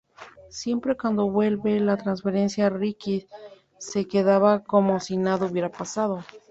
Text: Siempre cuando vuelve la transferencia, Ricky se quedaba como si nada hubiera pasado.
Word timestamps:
Siempre 0.49 0.97
cuando 0.97 1.29
vuelve 1.29 1.79
la 1.79 1.95
transferencia, 1.95 2.71
Ricky 2.71 3.27
se 3.77 4.07
quedaba 4.07 4.63
como 4.63 4.99
si 4.99 5.15
nada 5.15 5.45
hubiera 5.45 5.69
pasado. 5.69 6.23